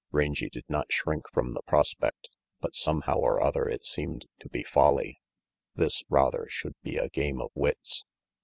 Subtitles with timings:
[0.11, 2.27] Rangy did not shrink from the prospect,
[2.59, 5.19] but somehow or other it seemed to be folly.
[5.75, 8.03] This, rather, should be a game of wits.